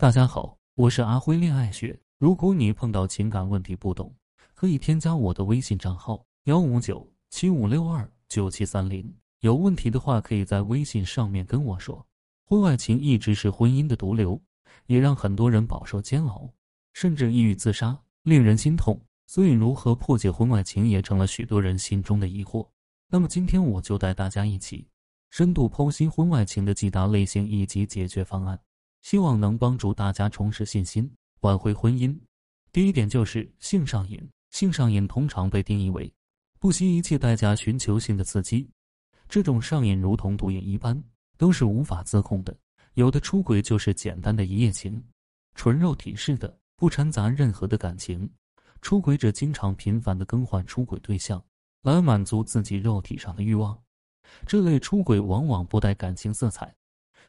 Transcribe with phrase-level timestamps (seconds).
[0.00, 2.00] 大家好，我是阿辉恋爱学。
[2.16, 4.10] 如果你碰到情感问题不懂，
[4.54, 9.14] 可以添加我的微信账号幺五九七五六二九七三零。
[9.40, 12.02] 有问题的话，可以在微信上面跟我说。
[12.46, 14.40] 婚外情一直是婚姻的毒瘤，
[14.86, 16.50] 也让很多人饱受煎熬，
[16.94, 18.98] 甚至抑郁自杀，令人心痛。
[19.26, 22.66] 所以，如何破解婚外情也成了许多人心中的疑惑。
[23.10, 24.88] 那么，今天我就带大家一起
[25.28, 28.58] 深度剖析婚外情的几大类型以及解决方案。
[29.02, 31.10] 希望能帮助大家重拾信心，
[31.40, 32.16] 挽回婚姻。
[32.72, 34.28] 第一点就是性上瘾。
[34.50, 36.12] 性上瘾通常被定义为
[36.58, 38.68] 不惜一切代价寻求性的刺激，
[39.28, 41.00] 这种上瘾如同毒瘾一般，
[41.38, 42.52] 都是无法自控的。
[42.94, 45.02] 有的出轨就是简单的一夜情，
[45.54, 48.28] 纯肉体式的，不掺杂任何的感情。
[48.82, 51.40] 出轨者经常频繁的更换出轨对象，
[51.82, 53.80] 来满足自己肉体上的欲望。
[54.46, 56.74] 这类出轨往往不带感情色彩。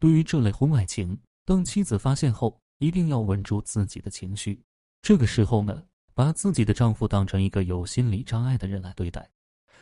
[0.00, 4.62] 对于这类婚外情，当妻子发现后，一定要稳住自己的情绪。
[5.02, 5.82] 这个时候呢，
[6.14, 9.30] 把自己的丈夫当成一个有心理障碍的人来对待，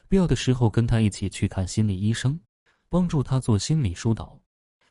[0.08, 2.38] 必要的时候跟他一起去看心理医生，
[2.88, 4.36] 帮助他做心理疏导，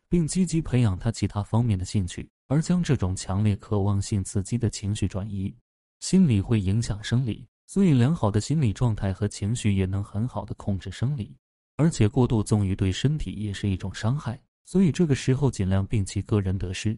[0.07, 5.53] 并积极培养他其他方面的兴趣，而将这种强烈渴望性刺激的情绪转移。
[5.99, 11.35] 心理会影响生理，所以良好的心理状态和情绪也能很好的控制生理，
[11.75, 14.41] 而且过度纵欲对身体也是一种伤害。
[14.71, 16.97] 所以这个时候尽量摒弃个人得失，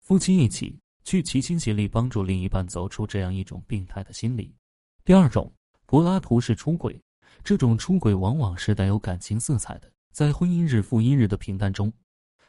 [0.00, 4.52] 夫妻一起去齐心协力帮助另一半走出这样一种病态的心理。
[5.04, 5.52] 第二种，
[5.86, 7.00] 柏拉图式出轨，
[7.44, 9.88] 这种出轨往往是带有感情色彩的。
[10.10, 11.92] 在婚姻日复一日的平淡中，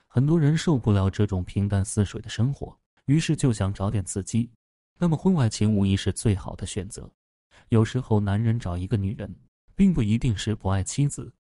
[0.08, 4.50] 很多人受不了这种平淡似水的生活，于是就想找点刺激。
[4.98, 7.08] 那么婚外情无疑是最好的选择。
[7.70, 9.36] 有时候男人找一个女人，
[9.76, 11.32] 并不一定是不爱妻子，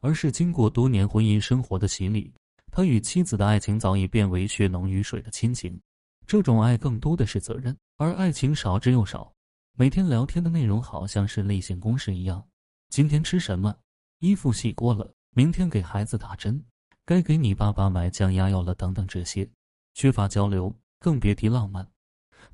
[0.00, 2.34] 而是经过多年婚姻生活的洗礼。
[2.70, 5.80] 他与妻子的爱情早已变为血浓于水的亲情，
[6.26, 9.32] 这种爱更多的是责任，而爱情少之又少。
[9.76, 12.46] 每天聊天的内容好像是例行公事一样：
[12.88, 13.74] 今天吃什么？
[14.18, 15.14] 衣服洗过了？
[15.34, 16.64] 明天给孩子打针？
[17.04, 18.74] 该给你爸爸买降压药了？
[18.74, 19.48] 等等，这些
[19.94, 21.88] 缺乏交流，更别提浪漫。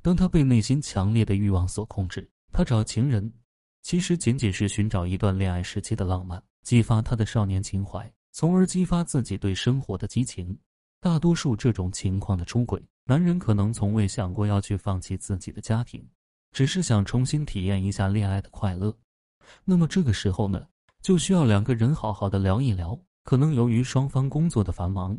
[0.01, 3.31] 当他被内心强烈的欲望所控制，他找情人，
[3.83, 8.11] 其实仅仅是寻找一段恋爱时期的浪漫，激发他的少年情怀。
[8.37, 10.55] 从而激发自己对生活的激情。
[11.01, 16.07] 大多数这种情况的出轨，男人可能从未想过要去放弃自己的家庭，
[16.51, 18.95] 只是想重新体验一下恋爱的快乐。
[19.65, 20.67] 那么这个时候呢，
[21.01, 22.95] 就需要两个人好好的聊一聊。
[23.23, 25.17] 可能由于双方工作的繁忙、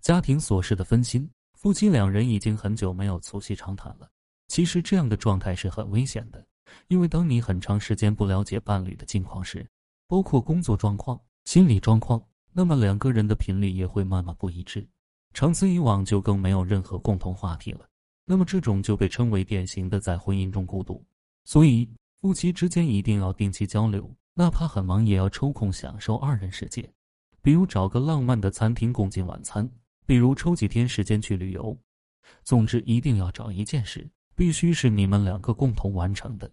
[0.00, 4.10] 家庭琐事的分心，夫妻两人已经很久没有促膝长谈了。
[4.48, 6.44] 其实这样的状态是很危险的，
[6.88, 9.64] 因为当你很长时间不了解伴侣的近况时，
[10.08, 12.20] 包括工作状况、心理状况。
[12.58, 14.88] 那么两个人的频率也会慢慢不一致，
[15.34, 17.86] 长此以往就更没有任何共同话题了。
[18.24, 21.04] 那么这种就被称为典型的在婚姻中孤独。
[21.44, 21.86] 所以
[22.22, 26.90] 夫妻之间一定要定期交流，哪怕很忙也要抽空享受二人世界。
[27.42, 29.70] 比如找个浪漫的餐厅共进晚餐，
[30.06, 31.78] 比如抽几天时间去旅游。
[32.42, 36.50] 总之一定要找一件事，必须是你们两个共同完成的，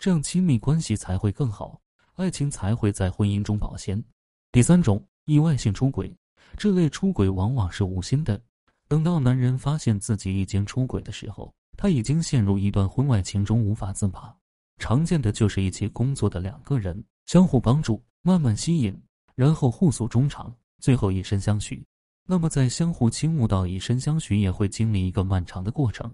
[0.00, 1.80] 这样亲密关系才会更好，
[2.16, 4.02] 爱情才会在婚姻中保鲜。
[4.50, 5.00] 第三种。
[5.28, 6.10] 意外性出轨，
[6.56, 8.40] 这类出轨往往是无心的。
[8.88, 14.34] 等到男人发现自己已经出轨的时候，他已经陷入一段婚外情中无法自拔。
[14.78, 18.98] 常见的就是一起工作的两个人相互帮助，慢慢吸引，
[19.34, 20.50] 然后互诉衷肠，
[20.80, 21.84] 最后以身相许。
[22.24, 26.10] 那么在相互倾慕到以身相许，也会经历一个漫长的过程，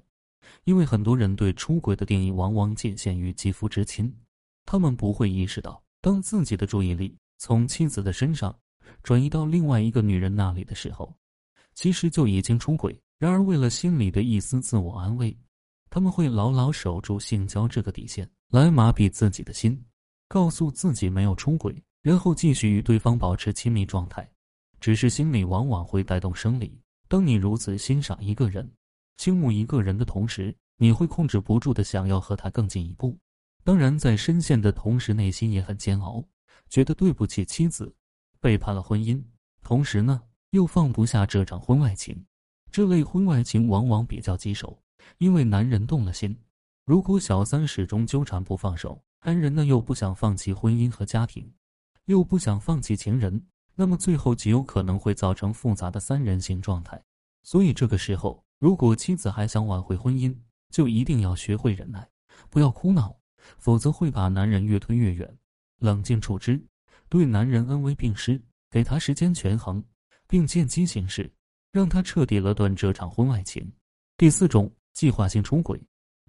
[0.65, 4.13] 因为很多人对出轨的定义往往仅限于肌肤之亲，
[4.67, 8.53] 他们不会意识到，当自己的注意力从妻子的身上。
[9.03, 11.15] 转移到另外一个女人那里的时候，
[11.75, 12.99] 其实就已经出轨。
[13.19, 15.37] 然而，为了心里的一丝自我安慰，
[15.89, 19.81] 他们会牢牢守住性交这个底线，来麻痹自己的心，
[20.29, 24.29] 告诉自己没有出轨，然后继续与对方保持亲密状态。
[24.81, 26.79] 只是心理往往会带动生理。
[27.09, 28.71] 当你如此欣赏一个人、
[29.17, 33.17] 倾慕一个人的同时，你会控制不住的想要和他更进一步。
[33.63, 36.23] 当然，在深陷的同时，内心也很煎熬，
[36.69, 37.95] 觉得对不起妻子。
[38.45, 39.25] 背叛了婚姻，
[39.63, 40.21] 同时呢
[40.51, 42.27] 又放不下这场婚外情。
[42.71, 44.83] 这类婚外情往往比较棘手，
[45.17, 46.39] 因为男人动了心，
[46.85, 51.51] 如果小三始终纠缠不放手，男人呢又不想放弃婚姻和家庭，
[52.05, 53.47] 又不想放弃情人，
[53.77, 57.03] 那么最后极有可能会造成复杂的三人行状态。
[57.45, 60.37] 所以这个时候，如果妻子还想挽回婚姻，
[60.69, 62.07] 就一定要学会忍耐，
[62.51, 63.17] 不要哭闹，
[63.57, 65.39] 否则会把男人越推越远。
[65.79, 66.63] 冷静处之。
[67.09, 69.83] 对男人恩威并施，给他时间权衡，
[70.27, 71.31] 并见机行事，
[71.73, 73.71] 让他彻底了断这场婚外情。
[74.17, 75.81] 第四种，计划性出轨。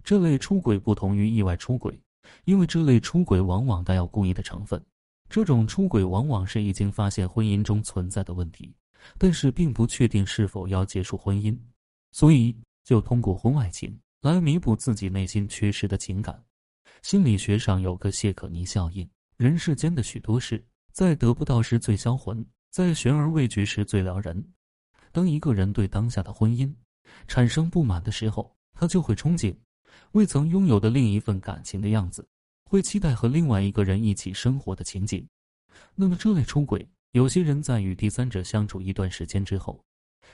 [0.04, 1.98] 这类出轨不同于意外出轨，
[2.44, 4.80] 因为这类出轨往往带有故意的成分。
[5.28, 8.72] 这种出轨往往是已经发现婚姻中存在的问题，
[9.18, 11.58] 但是并不确定是否要结束婚姻，
[12.12, 16.40] 所以就通过婚外情来弥补自己内心缺失的情感。
[17.02, 24.42] 心理学上有个谢可尼效应：人世间的许多事，在得不到时最销魂，在悬而未决时最撩人。
[25.12, 26.72] 当一个人对当下的婚姻
[27.28, 29.54] 产生不满的时候，他就会憧憬
[30.12, 32.26] 未曾拥有的另一份感情的样子。
[32.64, 35.24] 会期待和另外一个人一起生活的情景。
[35.94, 39.78] 那么这类出轨，有些人在与第三者相处一段时间之后，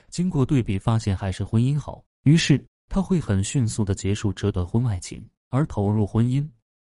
[0.09, 6.47] 经过对比发现还是婚姻好，于是他会很迅速的结束这段婚外情，而投入婚姻。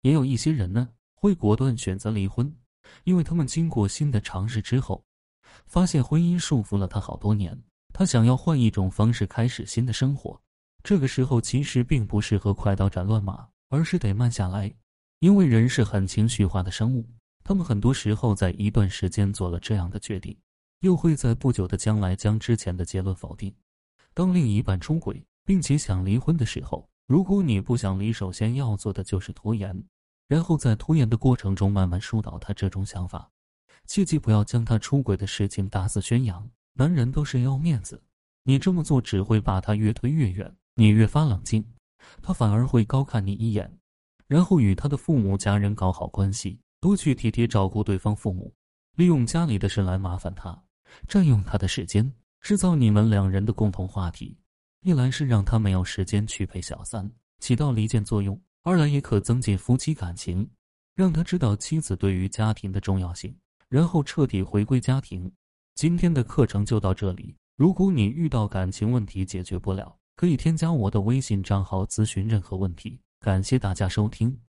[0.01, 2.55] 也有一些人呢，会果断选择离婚，
[3.03, 5.03] 因为他们经过新的尝试之后，
[5.65, 7.59] 发现婚姻束缚了他好多年，
[7.91, 10.39] 他想要换一种方式开始新的生活。
[10.83, 14.71] 这个时候其实并不适合快刀斩乱麻，而是得慢下来。
[15.19, 17.03] 因为人是很情绪化的生物，
[17.43, 20.37] 他们很多时候在一段时间做了这样的决定，
[20.81, 23.51] 又会在不久的将来将之前的结论否定。
[24.13, 29.83] 当另一半出轨并且想离婚的时候，如果你不想离，首先要做的就是拖延，
[30.27, 33.31] 然后在拖延的过程中慢慢疏导他这种想法。
[33.85, 36.50] 切记不要将他出轨的事情大肆宣扬。
[36.74, 38.03] 男人都是要面子，
[38.44, 41.65] 你这么做只会把他越推越远，你越发冷静，
[42.21, 43.79] 他反而会高看你一眼。
[44.27, 48.53] 然后与他的父母家人搞好关系，多去体贴照顾对方父母，
[48.95, 50.63] 利用家里的事来麻烦他，
[51.07, 54.38] 占用他的时间，制造你们两人的共同话题。
[54.81, 60.50] 一来是让他没有时间去陪小三，起到离间作用；二来也可增进夫妻感情，
[60.95, 63.36] 让他知道妻子对于家庭的重要性，
[63.69, 65.31] 然后彻底回归家庭。
[65.75, 67.36] 今天的课程就到这里。
[67.56, 73.00] 如果你遇到感情问题解决不了，可以添加我的微信账号咨询任何问题。
[73.19, 74.46] 感谢大家收听。